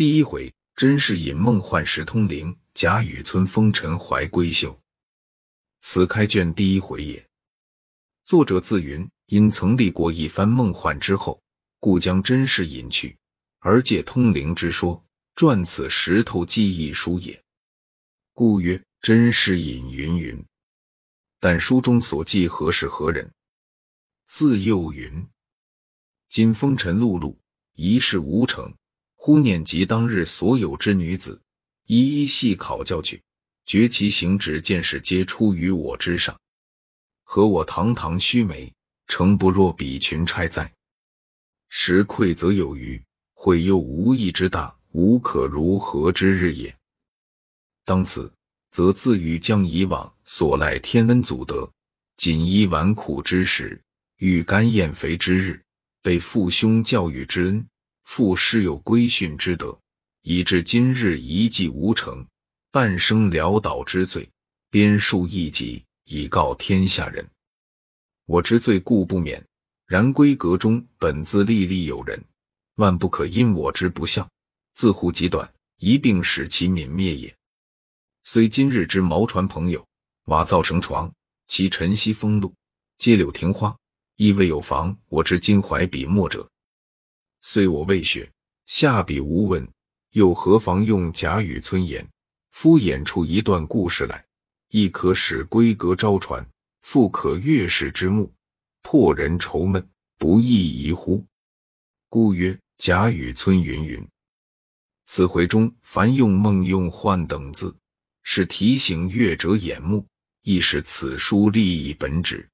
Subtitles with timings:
[0.00, 4.80] 第一回，甄士隐梦幻石通灵，贾雨村风尘怀闺秀。
[5.82, 7.22] 此开卷第一回也。
[8.24, 11.38] 作者自云，因曾历过一番梦幻之后，
[11.80, 13.14] 故将甄士隐去，
[13.58, 17.38] 而借通灵之说，撰此石头记忆书也。
[18.32, 20.42] 故曰甄士隐云云。
[21.38, 23.30] 但书中所记何是何人？
[24.28, 25.28] 自幼云：
[26.26, 27.36] 今风尘碌碌，
[27.74, 28.74] 一事无成。
[29.22, 31.38] 忽念及当日所有之女子，
[31.84, 33.22] 一一细考教去，
[33.66, 36.34] 觉其行止见识皆出于我之上。
[37.24, 38.72] 和我堂堂须眉，
[39.08, 40.72] 诚不若比群钗哉？
[41.68, 42.98] 时愧则有余，
[43.34, 46.74] 悔又无益之大，无可如何之日也。
[47.84, 48.32] 当此，
[48.70, 51.70] 则自欲将以往所赖天恩祖德，
[52.16, 53.78] 锦衣纨绔之时，
[54.16, 55.62] 欲甘厌肥之日，
[56.00, 57.66] 被父兄教育之恩。
[58.04, 59.78] 父师有规训之德，
[60.22, 62.26] 以致今日一计无成，
[62.70, 64.28] 半生潦倒之罪，
[64.70, 67.26] 编述一集以告天下人。
[68.26, 69.44] 我之罪故不免，
[69.86, 72.22] 然闺阁中本自历历有人，
[72.76, 74.28] 万不可因我之不孝，
[74.74, 77.34] 自护极短，一并使其泯灭也。
[78.22, 79.84] 虽今日之毛船朋友，
[80.26, 81.12] 瓦造成床，
[81.46, 82.52] 其晨曦风露，
[82.98, 83.74] 皆柳庭花，
[84.16, 86.48] 亦未有妨我之襟怀笔墨者。
[87.42, 88.30] 虽我未学，
[88.66, 89.66] 下笔无文，
[90.10, 92.06] 又何妨用贾雨村言，
[92.50, 94.24] 敷衍出一段故事来，
[94.68, 96.46] 亦可使闺阁招传，
[96.82, 98.30] 复可悦世之目，
[98.82, 101.24] 破人愁闷，不亦宜乎？
[102.08, 104.06] 故曰贾雨村云云。
[105.06, 107.74] 此回中凡用梦、用幻等字，
[108.22, 110.06] 是提醒阅者眼目，
[110.42, 112.46] 亦是此书立意本旨。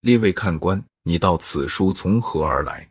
[0.00, 2.89] 列位看官，你道此书从何而来？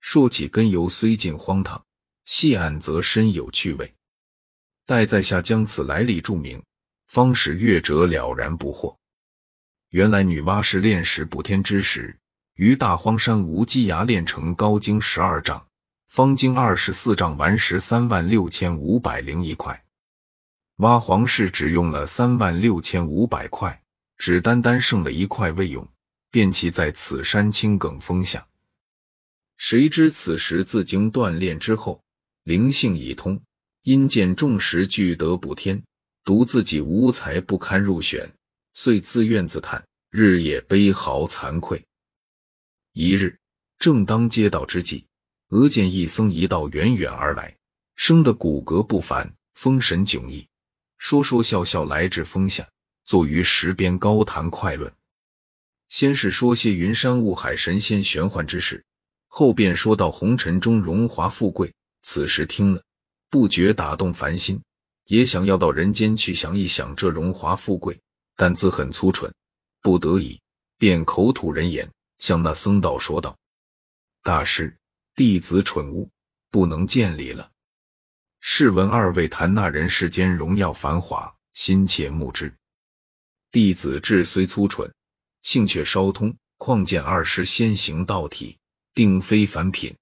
[0.00, 1.82] 说起根由虽近荒唐，
[2.24, 3.94] 细案则深有趣味。
[4.86, 6.62] 待在下将此来历注明，
[7.08, 8.96] 方使阅者了然不惑。
[9.90, 12.16] 原来女娲是炼石补天之时，
[12.54, 15.66] 于大荒山无稽崖炼成高经十二丈、
[16.08, 19.84] 方经二十四丈顽石三万六千五百零一块。
[20.76, 23.82] 挖黄氏只用了三万六千五百块，
[24.16, 25.86] 只单单剩了一块未用，
[26.30, 28.46] 便弃在此山青埂峰下。
[29.58, 32.00] 谁知此时自经锻炼之后，
[32.44, 33.38] 灵性已通，
[33.82, 35.82] 因见众石俱得补天，
[36.24, 38.32] 独自己无才不堪入选，
[38.72, 41.84] 遂自怨自叹，日夜悲嚎惭愧。
[42.92, 43.36] 一日，
[43.80, 45.04] 正当接道之际，
[45.48, 47.54] 俄见一僧一道远远而来，
[47.96, 50.46] 生得骨骼不凡，风神迥异，
[50.98, 52.66] 说说笑笑来至峰下，
[53.04, 54.90] 坐于石边高谈快论。
[55.88, 58.84] 先是说些云山雾海、神仙玄幻之事。
[59.28, 61.72] 后便说到红尘中荣华富贵，
[62.02, 62.82] 此时听了
[63.30, 64.60] 不觉打动凡心，
[65.04, 67.98] 也想要到人间去想一想这荣华富贵，
[68.34, 69.32] 但自很粗蠢，
[69.80, 70.40] 不得已
[70.76, 71.88] 便口吐人言，
[72.18, 73.36] 向那僧道说道
[74.24, 74.76] ：“大师，
[75.14, 76.08] 弟子蠢物，
[76.50, 77.50] 不能见礼了。
[78.40, 82.52] 试闻二位谈那人世间荣耀繁华，心切目之。
[83.50, 84.92] 弟子志虽粗蠢，
[85.42, 88.57] 性却稍通，况见二师先行道体。”
[88.98, 89.94] 定非凡品，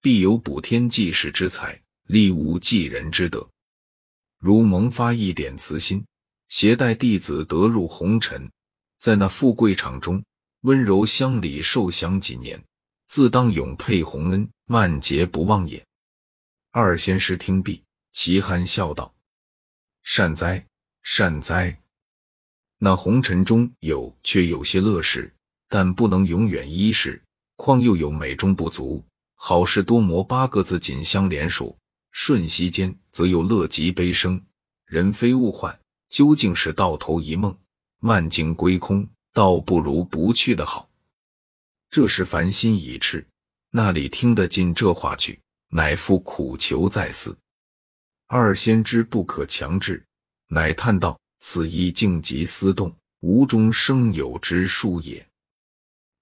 [0.00, 3.44] 必有补天济世之才，立无济人之德。
[4.38, 6.06] 如萌发一点慈心，
[6.46, 8.48] 携带弟子得入红尘，
[9.00, 10.24] 在那富贵场中
[10.60, 12.62] 温柔乡里受享几年，
[13.08, 15.84] 自当永佩洪恩，万劫不忘也。
[16.70, 17.82] 二仙师听毕，
[18.12, 19.12] 齐憨笑道
[20.04, 20.64] ：“善哉，
[21.02, 21.76] 善哉！
[22.78, 25.34] 那红尘中有却有些乐事，
[25.68, 27.20] 但不能永远依时。”
[27.56, 29.04] 况又有美中不足，
[29.34, 31.76] 好事多磨八个字紧相连属，
[32.10, 34.42] 瞬息间则又乐极悲生，
[34.86, 35.78] 人非物换，
[36.08, 37.56] 究竟是到头一梦，
[38.00, 40.88] 万境归空，倒不如不去的好。
[41.90, 43.24] 这时凡心已痴，
[43.70, 45.40] 那里听得进这话去？
[45.68, 47.36] 乃复苦求再思。
[48.26, 50.04] 二仙知不可强制，
[50.48, 55.24] 乃叹道：“此一静极思动，无中生有之术也。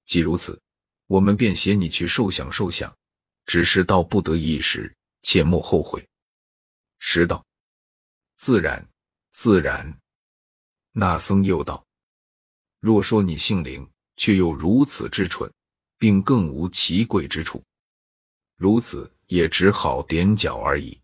[0.05, 0.59] 既如此。”
[1.13, 2.91] 我们便携你去受享受享，
[3.45, 6.03] 只是到不得已时，切莫后悔。
[7.01, 7.45] 师道，
[8.39, 8.89] 自然
[9.31, 9.95] 自然。
[10.93, 11.85] 那僧又道：
[12.81, 13.87] 若说你姓灵，
[14.17, 15.53] 却又如此之蠢，
[15.99, 17.63] 并更无奇贵之处，
[18.57, 20.99] 如此也只好点脚而已。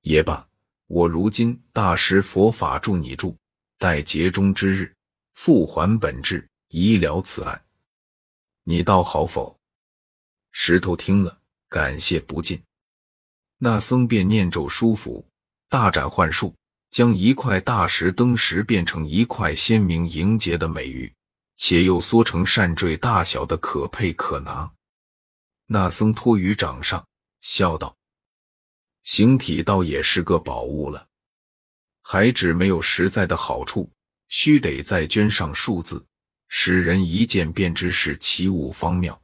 [0.00, 0.44] 也罢，
[0.88, 3.38] 我如今大师佛法助你助，
[3.78, 4.92] 待劫中之日，
[5.34, 7.65] 复还本质，以了此案。
[8.68, 9.56] 你道好否？
[10.50, 12.60] 石头听了，感谢不尽。
[13.58, 15.24] 那僧便念咒书符，
[15.68, 16.52] 大展幻术，
[16.90, 21.14] 将一块大石灯石变成一块鲜明莹洁的美玉，
[21.56, 24.68] 且又缩成扇坠大小的可佩可拿。
[25.66, 27.06] 那僧托于掌上，
[27.42, 27.96] 笑道
[29.04, 31.06] ：“形体倒也是个宝物了，
[32.02, 33.88] 还只没有实在的好处，
[34.26, 36.04] 须得再捐上数字，
[36.48, 39.20] 使人一见便知是奇物方妙。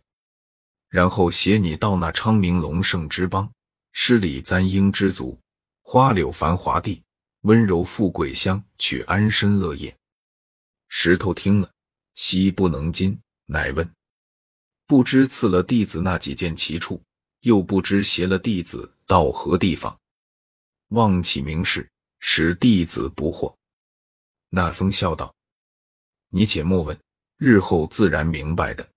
[0.89, 3.51] 然后携你到那昌明隆盛之邦。”
[3.95, 5.39] 诗礼簪缨之族，
[5.83, 7.03] 花柳繁华地，
[7.43, 9.95] 温柔富贵乡，去安身乐业。
[10.89, 11.71] 石头听了，
[12.15, 13.87] 喜不能禁，乃问：
[14.87, 17.03] 不知赐了弟子那几件奇处，
[17.41, 19.95] 又不知携了弟子到何地方？
[20.89, 21.87] 望其明示，
[22.19, 23.55] 使弟子不惑。
[24.49, 25.35] 那僧笑道
[26.33, 26.99] ：“你且莫问，
[27.43, 28.89] 日后自然明白的。”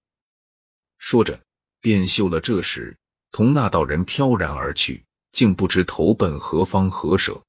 [1.00, 1.40] 说着，
[1.82, 2.96] 便绣了这时。
[3.32, 5.04] 同那道人飘然而去，
[5.34, 7.42] 竟不知投奔何方何舍。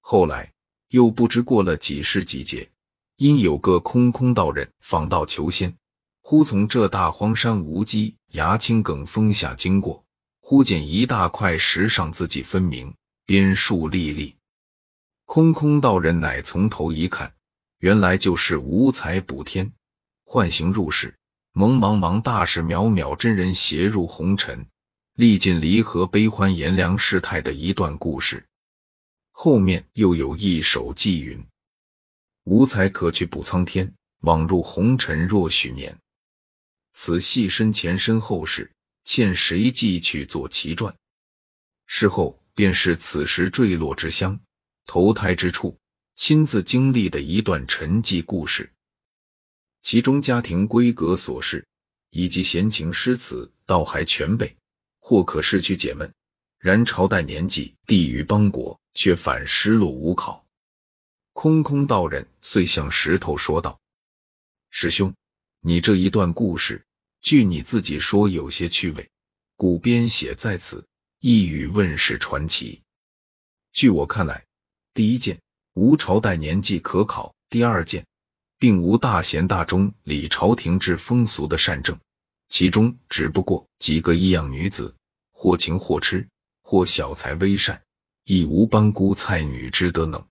[0.00, 0.52] 后来
[0.90, 2.70] 又不知过了几世几劫，
[3.16, 5.74] 因有个空空道人访道求仙，
[6.20, 10.04] 忽从这大荒山无稽崖青埂峰下经过，
[10.38, 12.94] 忽见一大块石上字迹分明，
[13.26, 14.36] 边树立立。
[15.24, 17.34] 空空道人乃从头一看，
[17.78, 19.72] 原来就是五彩补天，
[20.24, 21.14] 幻形入世，
[21.52, 24.66] 蒙茫茫大士渺渺真人携入红尘。
[25.16, 28.44] 历尽离合悲欢炎凉世态的一段故事，
[29.30, 31.40] 后面又有一首寄云
[32.42, 35.96] ：“无才可去补苍天，枉入红尘若许年。
[36.94, 38.68] 此系身前身后事，
[39.04, 40.92] 欠谁记去作奇传？
[41.86, 44.36] 事后便是此时坠落之乡，
[44.84, 45.78] 投胎之处，
[46.16, 48.68] 亲自经历的一段沉寂故事。
[49.84, 51.64] 其中家庭规格琐事
[52.10, 54.52] 以及闲情诗词，倒还全备。”
[55.06, 56.10] 或可失去解闷，
[56.58, 60.42] 然朝代年纪、地域邦国，却反失落无考。
[61.34, 63.78] 空空道人遂向石头说道
[64.72, 65.14] ：“师兄，
[65.60, 66.82] 你这一段故事，
[67.20, 69.06] 据你自己说有些趣味，
[69.56, 70.82] 古编写在此，
[71.20, 72.80] 一语问世传奇。
[73.72, 74.42] 据我看来，
[74.94, 75.38] 第一件
[75.74, 78.02] 无朝代年纪可考；第二件，
[78.58, 81.98] 并无大贤大忠理朝廷制风俗的善政。”
[82.48, 84.94] 其中只不过几个异样女子，
[85.32, 86.24] 或情或痴，
[86.62, 87.82] 或小才微善，
[88.24, 90.24] 亦无班姑菜女之德能。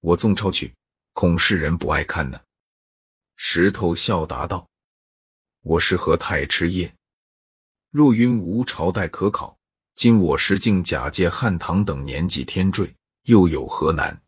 [0.00, 0.74] 我纵抄去，
[1.12, 2.40] 恐世人不爱看呢。
[3.36, 4.68] 石头笑答道
[5.62, 6.92] ：“我是何太吃业？
[7.90, 9.56] 若云无朝代可考，
[9.94, 12.92] 今我实竟假借汉唐等年纪天坠，
[13.24, 14.20] 又有何难？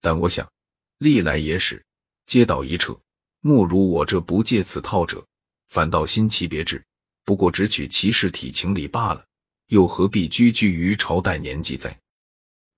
[0.00, 0.50] 但我想，
[0.98, 1.84] 历来野史，
[2.26, 3.00] 皆道一辙，
[3.40, 5.24] 莫如我这不借此套者。”
[5.68, 6.84] 反倒新奇别致，
[7.24, 9.24] 不过只取其事体情理罢了，
[9.66, 11.98] 又何必拘拘于朝代年纪哉？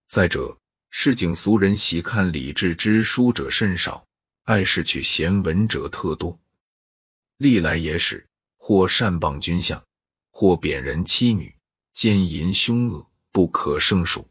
[0.06, 0.56] 再者，
[0.90, 4.02] 市井俗人喜看礼制之书者甚少，
[4.44, 6.38] 爱是取闲文者特多。
[7.36, 9.84] 历来野史，或善谤君相，
[10.30, 11.54] 或贬人妻女，
[11.92, 14.26] 奸淫凶恶，不可胜数。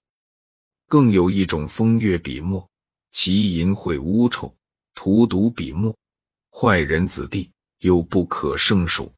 [0.87, 2.67] 更有一种风月笔墨，
[3.11, 4.56] 其淫秽污臭，
[4.97, 5.95] 荼毒笔墨，
[6.51, 7.49] 坏人子弟。
[7.81, 9.13] 又不可胜数。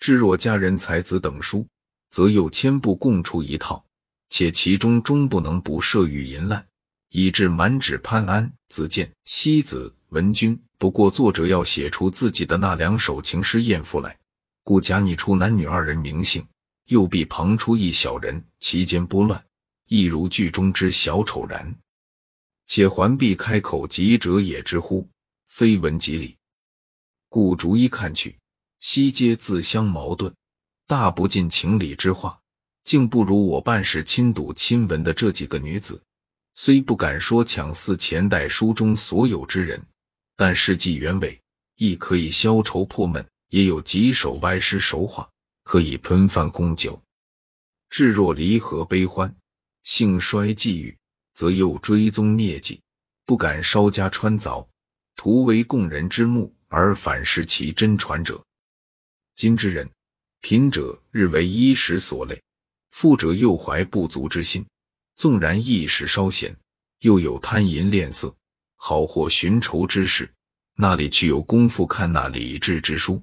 [0.00, 1.64] 至若家人才子等书，
[2.10, 3.84] 则又千部共出一套，
[4.28, 6.66] 且其中终不能不涉于淫滥，
[7.10, 10.60] 以致满纸潘安、子建、西子、文君。
[10.78, 14.18] 不过作者要写出自己的那两首情诗艳赋来，
[14.64, 16.44] 故假拟出男女二人名姓，
[16.86, 19.40] 又必旁出一小人，其间拨乱，
[19.86, 21.72] 亦如剧中之小丑然。
[22.72, 25.04] 且还必开口急者也之乎？
[25.48, 26.36] 非文即理。
[27.28, 28.38] 故逐一看去，
[28.78, 30.32] 悉皆自相矛盾，
[30.86, 32.40] 大不近情理之话，
[32.84, 36.00] 竟不如我办事亲睹亲闻的这几个女子。
[36.54, 39.84] 虽不敢说抢似前代书中所有之人，
[40.36, 41.36] 但事迹原委，
[41.74, 43.26] 亦可以消愁破闷。
[43.48, 45.28] 也有几首歪诗熟话，
[45.64, 47.02] 可以喷饭供酒。
[47.88, 49.34] 至若离合悲欢、
[49.82, 50.96] 兴衰际遇，
[51.40, 52.82] 则又追踪孽迹，
[53.24, 54.66] 不敢稍加穿凿，
[55.16, 56.54] 徒为供人之目。
[56.68, 58.44] 而反视其真传者，
[59.34, 59.88] 今之人
[60.42, 62.38] 贫者日为衣食所累，
[62.90, 64.66] 富者又怀不足之心。
[65.16, 66.54] 纵然一时稍闲，
[66.98, 68.36] 又有贪淫恋色、
[68.76, 70.30] 好货寻仇之事，
[70.76, 73.22] 那里去有功夫看那理智之书？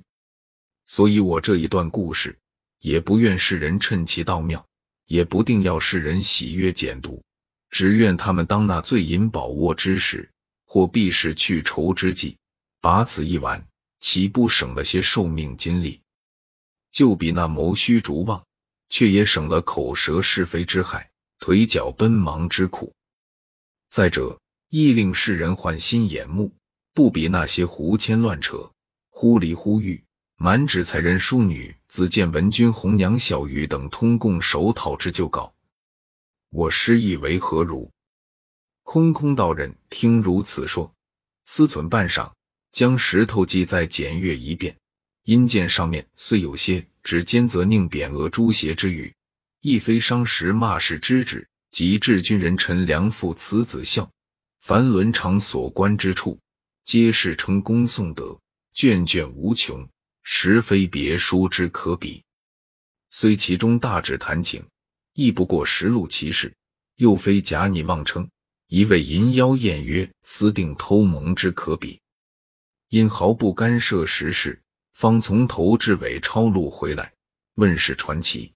[0.87, 2.35] 所以我这一段故事，
[2.79, 4.65] 也不愿世人趁其道妙，
[5.05, 7.23] 也不定要世人喜悦简读，
[7.69, 10.29] 只愿他们当那醉饮宝卧之时，
[10.65, 12.37] 或必是去愁之际。
[12.79, 13.65] 把此一玩，
[13.99, 15.99] 岂不省了些寿命金力？
[16.91, 18.41] 就比那谋虚逐妄、
[18.89, 21.09] 却也省了口舌是非之害，
[21.39, 22.93] 腿脚奔忙之苦。
[23.89, 26.51] 再者，亦令世人换心眼目，
[26.93, 28.69] 不比那些胡牵乱扯、
[29.09, 30.01] 忽离忽欲、
[30.37, 35.53] 满纸才人淑女子建文君红娘小玉等通共手讨之旧稿。
[36.49, 37.91] 我师意为何如？
[38.83, 40.91] 空空道人听如此说，
[41.43, 42.31] 思忖半晌，
[42.71, 44.75] 将石头记再检阅一遍。
[45.23, 49.13] 因见上面虽有些指奸则宁贬谪诛邪之语，
[49.59, 54.09] 亦非伤时骂世之旨，及治君人臣良父慈子孝，
[54.61, 56.39] 凡伦常所关之处，
[56.85, 58.39] 皆是称功颂德，
[58.73, 59.85] 卷卷无穷，
[60.23, 62.23] 实非别书之可比。
[63.09, 64.65] 虽其中大致谈情，
[65.17, 66.53] 亦不过实录其事，
[66.97, 68.29] 又非假拟妄称，
[68.67, 71.99] 一味淫妖艳约、私定偷蒙之可比。
[72.89, 74.61] 因毫不干涉时事。
[74.93, 77.11] 方从头至尾抄录回来，
[77.55, 78.53] 问世传奇。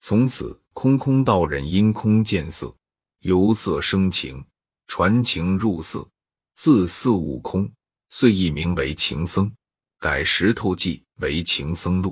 [0.00, 2.74] 从此，空空道人因空见色，
[3.20, 4.44] 由色生情，
[4.88, 6.08] 传情入色，
[6.54, 7.70] 自色悟空，
[8.08, 9.52] 遂译名为情僧，
[10.00, 12.10] 改《石头记》为《情僧录》。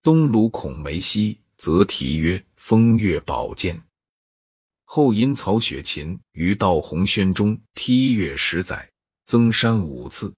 [0.00, 3.76] 东鲁孔梅溪则题曰《风月宝鉴》。
[4.82, 8.90] 后因曹雪芹于道洪轩中批阅十载，
[9.26, 10.34] 增删五次，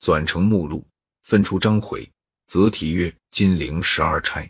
[0.00, 0.86] 纂成目录。
[1.24, 2.08] 分出章回，
[2.46, 4.46] 则题曰《金陵十二钗》，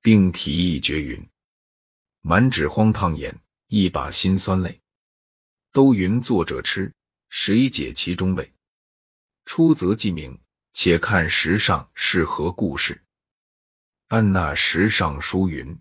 [0.00, 1.22] 并题一绝云
[2.24, 4.80] ：“满纸荒唐言，一把辛酸泪。
[5.70, 6.90] 都云作者痴，
[7.28, 8.50] 谁解其中味？
[9.44, 10.40] 出则记名，
[10.72, 12.98] 且看时尚是何故事。”
[14.08, 15.78] 按那时上书云：“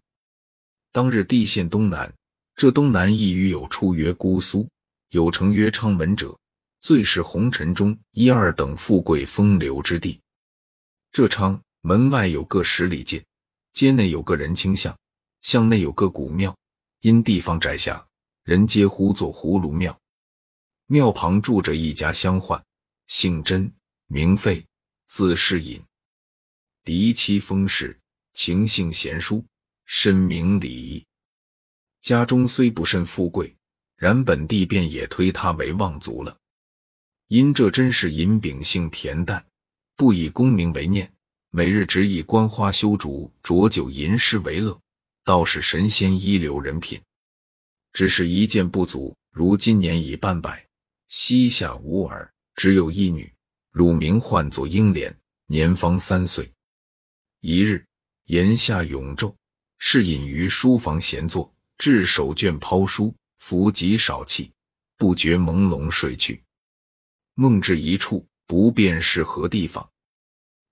[0.92, 2.14] 当日地陷东南，
[2.56, 4.70] 这东南亦于有出曰姑苏，
[5.10, 6.38] 有成曰昌门者。”
[6.82, 10.22] 最是红尘中一二等富贵风流之地。
[11.12, 13.26] 这昌门外有个十里街，
[13.72, 14.96] 街内有个人清巷，
[15.42, 16.56] 巷内有个古庙。
[17.00, 18.06] 因地方窄狭，
[18.44, 20.00] 人皆呼作葫芦庙。
[20.86, 22.62] 庙旁住着一家乡宦，
[23.08, 23.74] 姓甄，
[24.06, 24.64] 名费，
[25.08, 25.84] 字世隐，
[26.84, 28.00] 嫡妻封氏，
[28.36, 29.44] 情性贤淑，
[29.86, 31.04] 深明礼义。
[32.02, 33.56] 家中虽不甚富贵，
[33.96, 36.38] 然本地便也推他为望族了。
[37.28, 39.44] 因这真是银秉性恬淡，
[39.96, 41.12] 不以功名为念，
[41.50, 44.80] 每日只以观花修竹、浊酒吟诗为乐，
[45.24, 47.02] 倒是神仙一流人品。
[47.94, 50.64] 只是一件不足，如今年已半百，
[51.08, 53.34] 膝下无儿，只有一女，
[53.72, 56.52] 乳名唤作英莲，年方三岁。
[57.40, 57.86] 一日
[58.26, 59.36] 檐下永昼，
[59.78, 64.52] 是隐于书房闲坐，置手绢抛书，伏极少气，
[64.98, 66.44] 不觉朦胧睡去。
[67.36, 69.88] 梦至一处，不辨是何地方，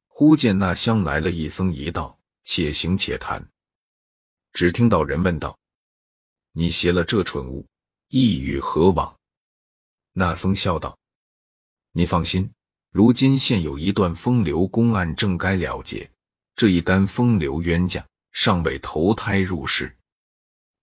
[0.08, 3.48] 忽见那厢来了一僧一道，且行且谈。
[4.52, 5.58] 只听到人问道
[6.54, 7.68] ：“你携了这蠢物，
[8.08, 9.16] 意欲何往？”
[10.14, 10.98] 那僧笑道
[11.94, 12.52] ：“你放心，
[12.90, 16.10] 如今现有一段风流公案，正该了结。
[16.56, 19.96] 这一干风流冤家尚未投胎入世，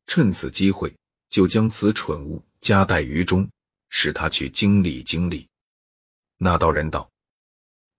[0.07, 0.95] 趁此机会，
[1.29, 3.49] 就将此蠢物夹带于中，
[3.89, 5.47] 使他去经历经历。”
[6.39, 7.09] 那道人道：“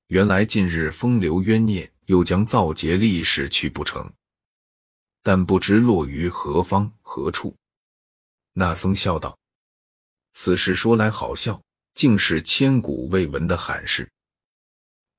[0.08, 4.12] 原来近日风流冤孽又将造劫历史去不成，
[5.24, 7.56] 但不知落于何方何处。”
[8.54, 9.38] 那僧笑道
[10.34, 11.62] ：“此事说来好笑，
[11.94, 14.10] 竟是千古未闻的罕事。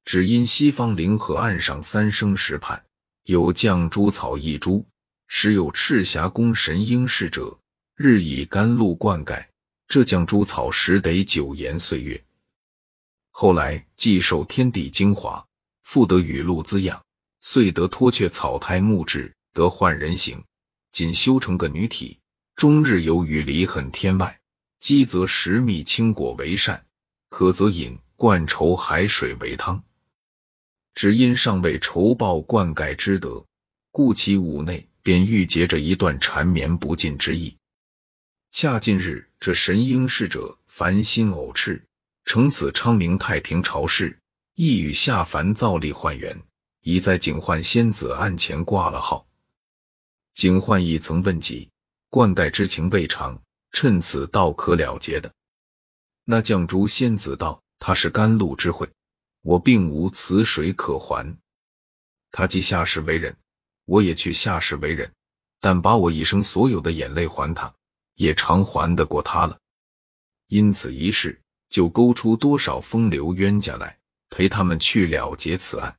[0.05, 2.83] 只因西方灵河岸上三生石畔
[3.25, 4.85] 有绛珠草一株，
[5.29, 7.57] 时有赤霞宫神瑛侍者
[7.97, 9.45] 日以甘露灌溉，
[9.87, 12.23] 这绛珠草实得九延岁月。”
[13.31, 15.43] 后来既受天地精华，
[15.85, 17.03] 复得雨露滋养，
[17.41, 20.43] 遂得脱却草胎木质，得换人形，
[20.91, 22.19] 仅修成个女体，
[22.57, 24.39] 终日游于离恨天外。
[24.81, 26.85] 饥则食蜜青果为膳，
[27.31, 29.83] 渴则饮灌稠海水为汤。
[30.95, 33.45] 只因尚未酬报灌溉之德，
[33.91, 37.57] 故其五内便郁结着一段缠绵不尽之意。
[38.51, 41.81] 恰近日这神瑛侍者凡心偶炽。
[42.25, 44.17] 乘此昌明太平朝事，
[44.55, 46.41] 意欲下凡造力换元，
[46.83, 49.27] 已在警幻仙子案前挂了号。
[50.33, 51.69] 警幻亦曾问及，
[52.11, 53.37] 灌溉之情未尝，
[53.73, 55.33] 趁此道可了结的。
[56.25, 58.89] 那绛珠仙子道：“他是甘露之会，
[59.43, 61.37] 我并无此水可还。
[62.31, 63.37] 他既下世为人，
[63.85, 65.13] 我也去下世为人，
[65.61, 67.73] 但把我一生所有的眼泪还他，
[68.15, 69.59] 也偿还得过他了。
[70.49, 71.39] 因此一事。”
[71.73, 75.97] 就勾出多少风流冤家来，陪他们去了结此案。